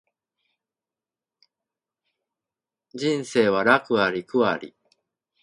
[2.95, 4.73] 人生は楽あり苦あり